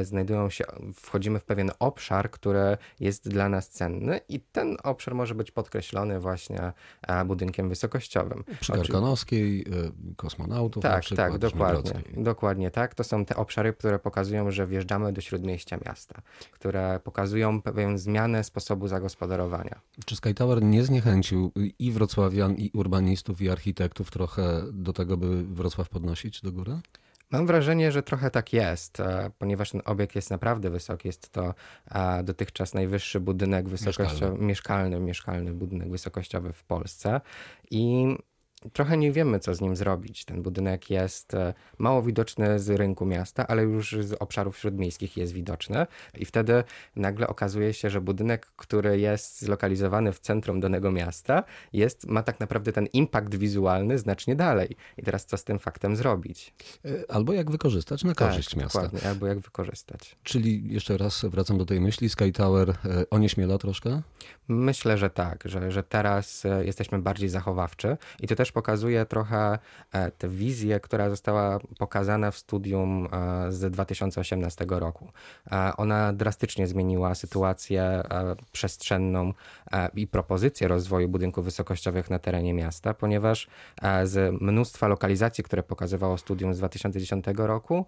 znajdują 0.02 0.50
się, 0.50 0.64
wchodzimy 0.96 1.40
w 1.40 1.44
pewien 1.44 1.72
obszar, 1.80 2.32
który 2.32 2.78
jest 3.00 3.30
dla 3.30 3.50
nas 3.50 3.70
cenny 3.70 4.20
i 4.30 4.40
ten 4.40 4.78
obszar 4.84 5.16
może 5.16 5.36
być 5.36 5.52
podkreślony 5.52 6.20
właśnie 6.20 6.74
budynkiem 7.26 7.70
wysokościowym. 7.70 8.44
Karkonoskiej, 8.83 8.83
e, 8.92 10.16
kosmonautów. 10.16 10.84
Tak, 10.84 11.02
przykład, 11.02 11.32
tak, 11.32 11.40
dokładnie. 11.40 12.04
Dokładnie 12.18 12.72
tak. 12.72 12.96
To 12.96 13.04
są 13.04 13.26
te 13.26 13.36
obszary, 13.36 13.74
które 13.74 14.00
pokazują, 14.00 14.52
że 14.52 14.68
wjeżdżamy 14.68 15.14
do 15.14 15.22
śródmieścia 15.22 15.78
miasta, 15.86 16.22
które 16.52 17.00
pokazują 17.04 17.62
pewną 17.62 17.98
zmianę 17.98 18.44
sposobu 18.44 18.88
zagospodarowania. 18.88 19.80
Czy 20.06 20.16
Sky 20.16 20.34
Tower 20.34 20.64
nie 20.64 20.84
zniechęcił 20.84 21.52
i 21.80 21.92
wrocławian, 21.92 22.56
i 22.56 22.72
urbanistów, 22.74 23.42
i 23.42 23.50
architektów 23.50 24.12
trochę 24.12 24.62
do 24.74 24.94
tego, 24.94 25.18
by 25.18 25.44
Wrocław 25.44 25.90
podnosić 25.90 26.42
do 26.42 26.52
góry? 26.52 26.80
Mam 27.34 27.48
wrażenie, 27.48 27.92
że 27.92 28.04
trochę 28.04 28.32
tak 28.32 28.54
jest, 28.54 29.00
e, 29.00 29.32
ponieważ 29.40 29.72
ten 29.72 29.82
obiekt 29.86 30.16
jest 30.16 30.30
naprawdę 30.30 30.70
wysoki. 30.70 31.08
Jest 31.08 31.30
to 31.30 31.54
e, 31.92 32.24
dotychczas 32.24 32.74
najwyższy 32.74 33.20
budynek 33.20 33.70
wysokościowy, 33.70 34.46
mieszkalny, 34.46 34.46
mieszkalny, 34.46 35.00
mieszkalny 35.00 35.54
budynek 35.54 35.90
wysokościowy 35.90 36.54
w 36.54 36.64
Polsce. 36.64 37.22
I 37.72 38.06
trochę 38.74 38.98
nie 38.98 39.12
wiemy, 39.12 39.40
co 39.40 39.56
z 39.56 39.62
nim 39.62 39.76
zrobić. 39.76 40.26
Ten 40.26 40.42
budynek 40.42 40.90
jest 40.90 41.34
e, 41.34 41.54
mało 41.78 42.04
widoczny 42.04 42.60
z 42.60 42.70
rynku 42.70 43.06
miasta, 43.06 43.48
ale 43.48 43.64
już 43.64 43.96
z 44.00 44.14
obszarów 44.14 44.58
śródmiejskich 44.58 45.18
jest 45.18 45.34
widoczny. 45.34 45.88
I 46.18 46.26
wtedy 46.26 46.64
nagle 46.96 47.28
okazuje 47.28 47.74
się, 47.74 47.90
że 47.90 48.02
budynek, 48.02 48.46
który 48.56 49.00
jest 49.00 49.42
zlokalizowany 49.42 50.14
w 50.14 50.20
centrum 50.20 50.60
danego 50.60 50.92
miasta, 50.92 51.44
jest, 51.74 52.08
ma 52.08 52.24
tak 52.24 52.40
naprawdę 52.40 52.72
ten 52.72 52.86
impact 52.86 53.36
wizualny 53.36 54.00
znacznie 54.00 54.36
dalej. 54.36 54.76
I 54.98 55.04
teraz 55.04 55.26
co 55.26 55.38
z 55.38 55.44
tym 55.44 55.60
faktem 55.60 55.96
zrobić? 55.96 56.54
E, 56.86 57.12
albo 57.12 57.34
jak 57.34 57.52
wykorzystać 57.52 58.04
na 58.04 58.16
tak, 58.16 58.30
korzyść 58.30 58.56
miasta. 58.56 58.82
Dokładnie, 58.82 59.10
albo 59.10 59.28
jak 59.28 59.40
wykorzystać. 59.40 60.16
Czyli 60.24 60.74
jeszcze 60.74 60.98
raz 60.98 61.26
wracam 61.26 61.58
do 61.58 61.66
tej 61.66 61.82
myśli, 61.82 62.10
Sky 62.10 62.32
Tower 62.32 62.70
e, 62.70 62.76
onieśmiela 63.10 63.58
troszkę? 63.58 64.02
Myślę, 64.48 64.98
że 64.98 65.10
tak, 65.10 65.44
że, 65.46 65.72
że 65.72 65.84
teraz 65.84 66.44
jesteśmy 66.62 67.00
bardziej 67.00 67.30
zachowawczy 67.30 67.98
i 68.20 68.28
to 68.28 68.36
też 68.36 68.53
pokazuje 68.54 69.06
trochę 69.06 69.60
e, 69.92 70.12
tę 70.12 70.30
wizję, 70.30 70.80
która 70.80 71.10
została 71.10 71.60
pokazana 71.80 72.32
w 72.32 72.38
studium 72.38 73.08
e, 73.12 73.52
z 73.52 73.72
2018 73.72 74.66
roku. 74.70 75.12
E, 75.52 75.72
ona 75.78 76.14
drastycznie 76.14 76.68
zmieniła 76.68 77.16
sytuację 77.16 78.04
przestrzenną 78.52 79.34
i 79.96 80.08
propozycję 80.08 80.68
rozwoju 80.68 81.10
budynków 81.10 81.46
wysokościowych 81.46 82.10
na 82.10 82.20
terenie 82.20 82.54
miasta, 82.54 82.94
ponieważ 82.94 83.48
z 84.04 84.42
mnóstwa 84.42 84.88
lokalizacji, 84.88 85.44
które 85.44 85.64
pokazywało 85.64 86.18
studium 86.18 86.54
z 86.54 86.58
2010 86.58 87.26
roku, 87.38 87.86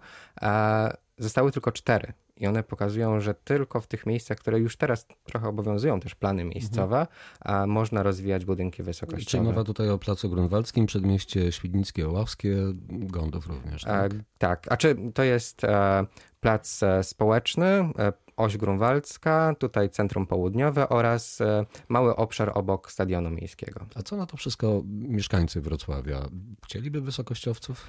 zostały 1.18 1.52
tylko 1.52 1.72
cztery 1.72 2.12
i 2.36 2.46
one 2.46 2.62
pokazują, 2.62 3.20
że 3.20 3.34
tylko 3.34 3.80
w 3.80 3.86
tych 3.86 4.06
miejscach, 4.06 4.38
które 4.38 4.58
już 4.58 4.76
teraz 4.76 5.06
trochę 5.24 5.48
obowiązują 5.48 6.00
też 6.00 6.14
plany 6.14 6.44
miejscowe, 6.44 7.00
mhm. 7.00 7.08
a 7.40 7.66
można 7.66 8.02
rozwijać 8.02 8.44
budynki 8.44 8.82
wysokościowe. 8.82 9.30
Czyli 9.30 9.42
mowa 9.42 9.64
tutaj 9.64 9.90
o 9.90 9.98
Placu 9.98 10.30
Grunwaldzkim, 10.30 10.86
Przedmieście 10.86 11.52
Świdnickie, 11.52 12.08
Oławskie, 12.08 12.56
Gądów 12.88 13.46
również, 13.46 13.82
tak? 13.82 14.12
E, 14.12 14.24
tak, 14.38 14.66
a 14.72 14.76
czy 14.76 14.96
to 15.14 15.22
jest 15.22 15.64
e, 15.64 16.06
plac 16.40 16.82
e, 16.82 17.04
społeczny, 17.04 17.66
e, 17.66 18.12
oś 18.36 18.56
grunwaldzka, 18.56 19.54
tutaj 19.58 19.90
centrum 19.90 20.26
południowe 20.26 20.88
oraz 20.88 21.40
e, 21.40 21.66
mały 21.88 22.16
obszar 22.16 22.50
obok 22.54 22.92
stadionu 22.92 23.30
miejskiego. 23.30 23.86
A 23.94 24.02
co 24.02 24.16
na 24.16 24.26
to 24.26 24.36
wszystko 24.36 24.82
mieszkańcy 24.86 25.60
Wrocławia? 25.60 26.28
Chcieliby 26.64 27.00
wysokościowców? 27.00 27.86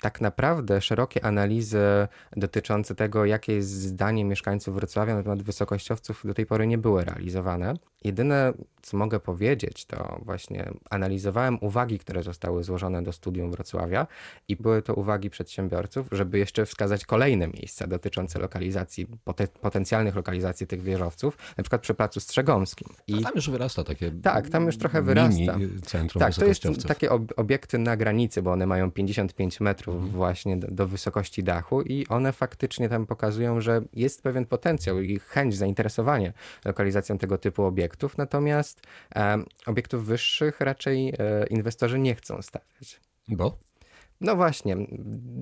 Tak 0.00 0.20
naprawdę 0.20 0.80
szerokie 0.80 1.24
analizy 1.24 2.08
dotyczące 2.36 2.94
tego, 2.94 3.24
jakie 3.24 3.52
jest 3.52 3.70
zdanie 3.70 4.24
mieszkańców 4.24 4.74
Wrocławia 4.74 5.14
na 5.14 5.22
temat 5.22 5.42
wysokościowców 5.42 6.22
do 6.24 6.34
tej 6.34 6.46
pory 6.46 6.66
nie 6.66 6.78
były 6.78 7.04
realizowane. 7.04 7.74
Jedyne, 8.04 8.52
co 8.82 8.96
mogę 8.96 9.20
powiedzieć, 9.20 9.84
to 9.84 10.20
właśnie 10.24 10.70
analizowałem 10.90 11.58
uwagi, 11.60 11.98
które 11.98 12.22
zostały 12.22 12.64
złożone 12.64 13.02
do 13.02 13.12
studium 13.12 13.50
Wrocławia 13.50 14.06
i 14.48 14.56
były 14.56 14.82
to 14.82 14.94
uwagi 14.94 15.30
przedsiębiorców, 15.30 16.06
żeby 16.12 16.38
jeszcze 16.38 16.66
wskazać 16.66 17.04
kolejne 17.04 17.48
miejsca 17.48 17.86
dotyczące 17.86 18.38
lokalizacji, 18.38 19.06
potencjalnych 19.24 19.47
lokalizacji 20.14 20.66
tych 20.66 20.82
wieżowców, 20.82 21.38
na 21.56 21.64
przykład 21.64 21.82
przy 21.82 21.94
Placu 21.94 22.20
Strzegomskim. 22.20 22.88
I 23.06 23.22
tam 23.22 23.32
już 23.34 23.50
wyrasta 23.50 23.84
takie 23.84 24.10
Tak, 24.22 24.48
tam 24.48 24.66
już 24.66 24.78
trochę 24.78 25.02
wyrasta. 25.02 25.58
centrum 25.82 26.20
Tak, 26.20 26.34
to 26.34 26.44
jest 26.44 26.86
takie 26.86 27.08
obiekty 27.36 27.78
na 27.78 27.96
granicy, 27.96 28.42
bo 28.42 28.52
one 28.52 28.66
mają 28.66 28.90
55 28.90 29.60
metrów 29.60 29.94
mhm. 29.94 30.12
właśnie 30.12 30.56
do, 30.56 30.68
do 30.70 30.86
wysokości 30.86 31.42
dachu 31.42 31.82
i 31.82 32.06
one 32.06 32.32
faktycznie 32.32 32.88
tam 32.88 33.06
pokazują, 33.06 33.60
że 33.60 33.82
jest 33.92 34.22
pewien 34.22 34.46
potencjał 34.46 35.00
i 35.00 35.18
chęć, 35.18 35.56
zainteresowanie 35.56 36.32
lokalizacją 36.64 37.18
tego 37.18 37.38
typu 37.38 37.64
obiektów, 37.64 38.18
natomiast 38.18 38.80
e, 39.14 39.38
obiektów 39.66 40.06
wyższych 40.06 40.60
raczej 40.60 41.08
e, 41.08 41.46
inwestorzy 41.50 41.98
nie 41.98 42.14
chcą 42.14 42.42
stawiać. 42.42 43.00
Bo? 43.28 43.67
No 44.20 44.36
właśnie, 44.36 44.76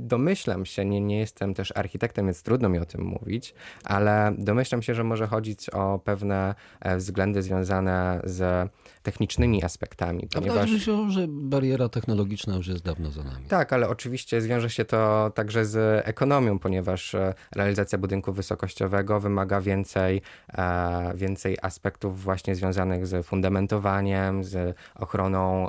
domyślam 0.07 0.67
się, 0.67 0.85
nie, 0.85 1.01
nie 1.01 1.19
jestem 1.19 1.55
też 1.55 1.73
architektem, 1.77 2.27
więc 2.27 2.43
trudno 2.43 2.69
mi 2.69 2.79
o 2.79 2.85
tym 2.85 3.01
mówić, 3.01 3.55
ale 3.85 4.35
domyślam 4.39 4.83
się, 4.83 4.95
że 4.95 5.05
może 5.05 5.27
chodzić 5.27 5.71
o 5.71 5.99
pewne 6.05 6.55
e, 6.81 6.97
względy 6.97 7.43
związane 7.43 8.21
z 8.25 8.71
technicznymi 9.03 9.65
aspektami. 9.65 10.29
Ponieważ... 10.35 10.71
A 10.77 10.79
się, 10.79 11.11
że 11.11 11.27
bariera 11.29 11.89
technologiczna 11.89 12.57
już 12.57 12.67
jest 12.67 12.85
dawno 12.85 13.11
za 13.11 13.23
nami. 13.23 13.47
Tak, 13.47 13.73
ale 13.73 13.89
oczywiście 13.89 14.41
zwiąże 14.41 14.71
się 14.71 14.85
to 14.85 15.31
także 15.35 15.67
z 15.67 16.07
ekonomią, 16.07 16.59
ponieważ 16.59 17.15
e, 17.15 17.35
realizacja 17.55 17.99
budynku 17.99 18.33
wysokościowego 18.33 19.21
wymaga 19.21 19.61
więcej, 19.61 20.23
e, 20.49 21.13
więcej 21.15 21.57
aspektów 21.63 22.23
właśnie 22.23 22.55
związanych 22.55 23.07
z 23.07 23.27
fundamentowaniem, 23.27 24.45
z 24.45 24.77
ochroną 24.95 25.69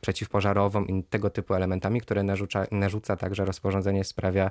przeciwpożarową 0.00 0.84
i 0.84 1.04
tego 1.04 1.30
typu 1.30 1.54
elementami, 1.54 2.00
które 2.00 2.22
narzuca, 2.30 2.66
narzuca 2.70 3.16
także 3.16 3.44
rozporządzenie 3.44 4.04
w 4.04 4.06
sprawie 4.06 4.50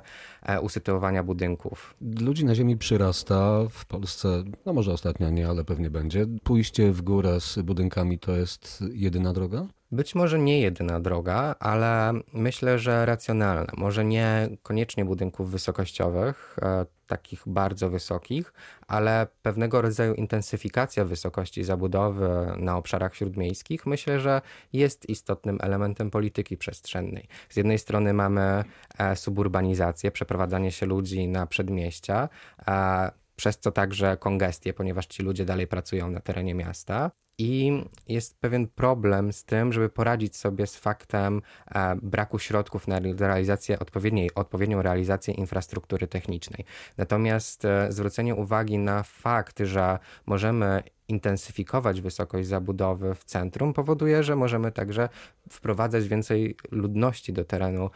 usytuowania 0.62 1.22
budynków. 1.22 1.94
Ludzi 2.20 2.44
na 2.44 2.54
ziemi 2.54 2.76
przyrasta 2.76 3.60
w 3.70 3.86
Polsce, 3.86 4.44
no 4.66 4.72
może 4.72 4.92
ostatnio 4.92 5.30
nie, 5.30 5.48
ale 5.48 5.64
pewnie 5.64 5.90
będzie. 5.90 6.26
Pójście 6.42 6.92
w 6.92 7.02
górę 7.02 7.40
z 7.40 7.58
budynkami 7.58 8.18
to 8.18 8.36
jest 8.36 8.84
jedyna 8.92 9.32
droga? 9.32 9.66
Być 9.92 10.14
może 10.14 10.38
nie 10.38 10.60
jedyna 10.60 11.00
droga, 11.00 11.54
ale 11.60 12.12
myślę, 12.32 12.78
że 12.78 13.06
racjonalna. 13.06 13.72
Może 13.76 14.04
nie 14.04 14.48
koniecznie 14.62 15.04
budynków 15.04 15.50
wysokościowych, 15.50 16.56
e, 16.62 16.86
takich 17.06 17.42
bardzo 17.46 17.90
wysokich, 17.90 18.52
ale 18.86 19.26
pewnego 19.42 19.82
rodzaju 19.82 20.14
intensyfikacja 20.14 21.04
wysokości 21.04 21.64
zabudowy 21.64 22.28
na 22.56 22.76
obszarach 22.76 23.16
śródmiejskich 23.16 23.86
myślę, 23.86 24.20
że 24.20 24.42
jest 24.72 25.08
istotnym 25.08 25.58
elementem 25.60 26.10
polityki 26.10 26.56
przestrzennej. 26.56 27.28
Z 27.48 27.56
jednej 27.56 27.78
strony 27.78 28.12
mamy 28.12 28.64
e, 28.98 29.16
suburbanizację, 29.16 30.10
przeprowadzanie 30.10 30.72
się 30.72 30.86
ludzi 30.86 31.28
na 31.28 31.46
przedmieścia, 31.46 32.28
e, 32.68 33.10
przez 33.36 33.58
co 33.58 33.72
także 33.72 34.16
kongestię, 34.16 34.72
ponieważ 34.72 35.06
ci 35.06 35.22
ludzie 35.22 35.44
dalej 35.44 35.66
pracują 35.66 36.10
na 36.10 36.20
terenie 36.20 36.54
miasta. 36.54 37.10
I 37.40 37.84
jest 38.08 38.40
pewien 38.40 38.68
problem 38.68 39.32
z 39.32 39.44
tym, 39.44 39.72
żeby 39.72 39.88
poradzić 39.88 40.36
sobie 40.36 40.66
z 40.66 40.76
faktem 40.76 41.42
e, 41.74 41.96
braku 42.02 42.38
środków 42.38 42.88
na 42.88 43.00
realizację 43.18 43.78
odpowiedniej, 43.78 44.30
odpowiednią 44.34 44.82
realizację 44.82 45.34
infrastruktury 45.34 46.06
technicznej. 46.06 46.64
Natomiast 46.96 47.64
e, 47.64 47.92
zwrócenie 47.92 48.34
uwagi 48.34 48.78
na 48.78 49.02
fakt, 49.02 49.58
że 49.58 49.98
możemy 50.26 50.82
intensyfikować 51.10 52.00
wysokość 52.00 52.48
zabudowy 52.48 53.14
w 53.14 53.24
centrum, 53.24 53.72
powoduje, 53.72 54.22
że 54.22 54.36
możemy 54.36 54.72
także 54.72 55.08
wprowadzać 55.50 56.08
więcej 56.08 56.56
ludności 56.70 57.32
do 57.32 57.44
terenu 57.44 57.90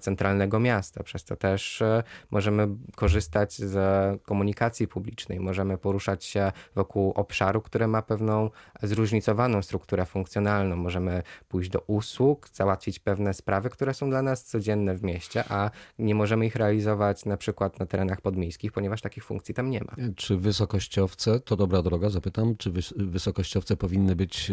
centralnego 0.00 0.60
miasta. 0.60 1.02
Przez 1.02 1.24
to 1.24 1.36
też 1.36 1.82
e, 1.82 2.02
możemy 2.30 2.68
korzystać 2.94 3.54
z 3.54 3.76
komunikacji 4.22 4.88
publicznej, 4.88 5.40
możemy 5.40 5.78
poruszać 5.78 6.24
się 6.24 6.52
wokół 6.74 7.10
obszaru, 7.10 7.60
który 7.60 7.86
ma 7.86 8.02
pewną 8.02 8.50
zróżnicowaną 8.82 9.62
strukturę 9.62 10.06
funkcjonalną. 10.06 10.76
Możemy 10.76 11.22
pójść 11.48 11.70
do 11.70 11.80
usług, 11.80 12.48
załatwić 12.52 12.98
pewne 12.98 13.34
sprawy, 13.34 13.70
które 13.70 13.94
są 13.94 14.10
dla 14.10 14.22
nas 14.22 14.44
codzienne 14.44 14.94
w 14.94 15.02
mieście, 15.02 15.44
a 15.48 15.70
nie 15.98 16.14
możemy 16.14 16.46
ich 16.46 16.56
realizować 16.56 17.24
na 17.24 17.36
przykład 17.36 17.80
na 17.80 17.86
terenach 17.86 18.20
podmiejskich, 18.20 18.72
ponieważ 18.72 19.02
takich 19.02 19.24
funkcji 19.24 19.54
tam 19.54 19.70
nie 19.70 19.80
ma. 19.80 19.92
Czy 20.16 20.36
wysokościowce, 20.36 21.40
to 21.40 21.56
dobra 21.56 21.82
droga, 21.82 22.10
zapytam, 22.10 22.55
czy 22.58 22.72
wysokościowce 22.96 23.76
powinny 23.76 24.16
być 24.16 24.52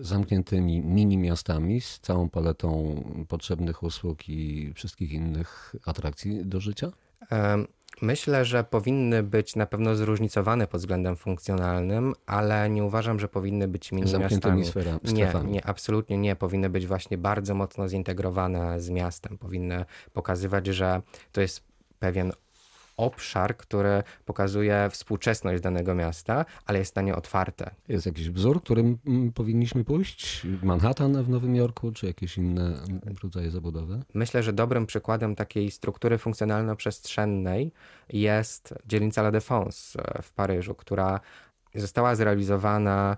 zamkniętymi 0.00 0.80
mini 0.80 1.18
miastami 1.18 1.80
z 1.80 2.00
całą 2.00 2.28
paletą 2.30 2.94
potrzebnych 3.28 3.82
usług 3.82 4.28
i 4.28 4.72
wszystkich 4.74 5.12
innych 5.12 5.74
atrakcji 5.86 6.46
do 6.46 6.60
życia? 6.60 6.92
Myślę, 8.02 8.44
że 8.44 8.64
powinny 8.64 9.22
być 9.22 9.56
na 9.56 9.66
pewno 9.66 9.96
zróżnicowane 9.96 10.66
pod 10.66 10.80
względem 10.80 11.16
funkcjonalnym, 11.16 12.14
ale 12.26 12.70
nie 12.70 12.84
uważam, 12.84 13.20
że 13.20 13.28
powinny 13.28 13.68
być 13.68 13.92
mini 13.92 14.18
miastami. 14.18 14.64
Sfera, 14.64 14.98
nie, 15.04 15.50
nie, 15.50 15.66
absolutnie 15.66 16.18
nie. 16.18 16.36
Powinny 16.36 16.70
być 16.70 16.86
właśnie 16.86 17.18
bardzo 17.18 17.54
mocno 17.54 17.88
zintegrowane 17.88 18.80
z 18.80 18.90
miastem. 18.90 19.38
Powinny 19.38 19.84
pokazywać, 20.12 20.66
że 20.66 21.02
to 21.32 21.40
jest 21.40 21.64
pewien 21.98 22.32
obszar, 22.96 23.56
który 23.56 24.02
pokazuje 24.24 24.88
współczesność 24.90 25.62
danego 25.62 25.94
miasta, 25.94 26.44
ale 26.66 26.78
jest 26.78 26.96
na 26.96 27.02
nie 27.02 27.16
otwarte. 27.16 27.70
Jest 27.88 28.06
jakiś 28.06 28.30
wzór, 28.30 28.62
którym 28.62 28.98
mm, 29.06 29.32
powinniśmy 29.32 29.84
pójść? 29.84 30.46
Manhattan 30.62 31.22
w 31.22 31.28
Nowym 31.28 31.56
Jorku, 31.56 31.92
czy 31.92 32.06
jakieś 32.06 32.38
inne 32.38 32.74
rodzaje 33.22 33.50
zabudowy? 33.50 34.02
Myślę, 34.14 34.42
że 34.42 34.52
dobrym 34.52 34.86
przykładem 34.86 35.34
takiej 35.34 35.70
struktury 35.70 36.18
funkcjonalno-przestrzennej 36.18 37.70
jest 38.08 38.74
dzielnica 38.86 39.20
La 39.20 39.30
Défense 39.30 40.02
w 40.22 40.32
Paryżu, 40.32 40.74
która 40.74 41.20
została 41.74 42.14
zrealizowana 42.14 43.16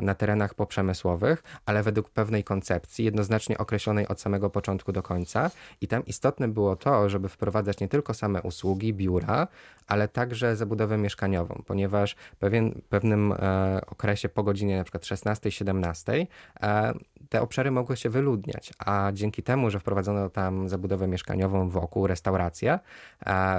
na 0.00 0.14
terenach 0.14 0.54
poprzemysłowych, 0.54 1.42
ale 1.66 1.82
według 1.82 2.10
pewnej 2.10 2.44
koncepcji, 2.44 3.04
jednoznacznie 3.04 3.58
określonej 3.58 4.08
od 4.08 4.20
samego 4.20 4.50
początku 4.50 4.92
do 4.92 5.02
końca. 5.02 5.50
I 5.80 5.88
tam 5.88 6.06
istotne 6.06 6.48
było 6.48 6.76
to, 6.76 7.08
żeby 7.08 7.28
wprowadzać 7.28 7.80
nie 7.80 7.88
tylko 7.88 8.14
same 8.14 8.42
usługi, 8.42 8.94
biura, 8.94 9.48
ale 9.86 10.08
także 10.08 10.56
zabudowę 10.56 10.98
mieszkaniową, 10.98 11.62
ponieważ 11.66 12.16
pewien, 12.38 12.80
pewnym 12.88 13.32
e, 13.32 13.80
okresie 13.86 14.28
po 14.28 14.42
godzinie 14.42 14.84
przykład 14.84 15.04
16-17 15.04 16.26
e, 16.62 16.94
te 17.28 17.42
obszary 17.42 17.70
mogły 17.70 17.96
się 17.96 18.10
wyludniać, 18.10 18.72
a 18.78 19.10
dzięki 19.12 19.42
temu, 19.42 19.70
że 19.70 19.80
wprowadzono 19.80 20.30
tam 20.30 20.68
zabudowę 20.68 21.08
mieszkaniową 21.08 21.68
wokół, 21.68 22.06
restaurację 22.06 22.72
e, 22.72 22.78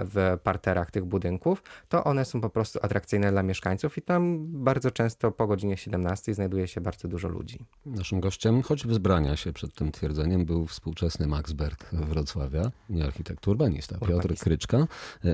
w 0.06 0.38
parterach 0.44 0.92
tych 0.92 1.06
budynków, 1.06 1.64
to 1.90 2.04
one 2.04 2.26
są 2.26 2.42
po 2.42 2.50
prostu 2.50 2.80
atrakcyjne 2.82 3.32
dla 3.32 3.44
mieszkańców 3.44 3.98
i 3.98 4.02
tam 4.02 4.38
bardzo 4.64 4.92
często 4.92 5.32
po 5.32 5.48
godzinie 5.48 5.78
17 5.78 6.01
znajduje 6.32 6.68
się 6.68 6.82
bardzo 6.82 7.08
dużo 7.08 7.28
ludzi. 7.28 7.66
Naszym 7.86 8.20
gościem, 8.20 8.62
choć 8.62 8.88
wzbrania 8.88 9.36
się 9.36 9.54
przed 9.54 9.76
tym 9.76 9.92
twierdzeniem, 9.92 10.46
był 10.46 10.68
współczesny 10.68 11.28
Max 11.28 11.54
Berg 11.54 11.90
Wrocławia, 11.94 12.72
nie 12.90 13.06
architekt 13.06 13.48
urbanista, 13.48 13.98
Piotr 13.98 14.14
urbanista. 14.14 14.44
Kryczka, 14.44 14.88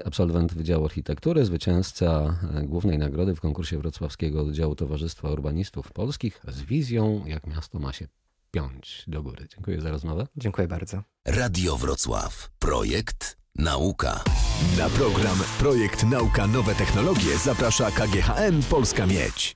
absolwent 0.06 0.54
Wydziału 0.54 0.86
Architektury, 0.86 1.46
zwycięzca 1.46 2.40
e, 2.56 2.64
głównej 2.64 2.98
nagrody 2.98 3.36
w 3.36 3.42
konkursie 3.42 3.78
wrocławskiego 3.78 4.42
oddziału 4.42 4.76
Towarzystwa 4.76 5.30
Urbanistów 5.30 5.92
Polskich 5.92 6.42
z 6.48 6.62
wizją, 6.62 7.24
jak 7.26 7.48
miasto 7.48 7.80
ma 7.80 7.94
się 7.94 8.08
piąć 8.52 9.04
do 9.08 9.24
góry. 9.24 9.48
Dziękuję 9.56 9.82
za 9.82 9.92
rozmowę. 9.92 10.28
Dziękuję 10.38 10.68
bardzo. 10.68 11.04
Radio 11.26 11.78
Wrocław. 11.78 12.50
Projekt 12.60 13.38
Nauka. 13.56 14.24
Na 14.78 14.90
program 14.90 15.38
Projekt 15.60 16.04
Nauka 16.04 16.48
Nowe 16.48 16.76
Technologie 16.76 17.38
zaprasza 17.38 17.92
KGHM 17.92 18.64
Polska 18.70 19.06
Miedź. 19.06 19.56